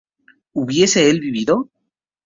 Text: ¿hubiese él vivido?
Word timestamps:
¿hubiese 0.53 1.11
él 1.11 1.19
vivido? 1.19 1.69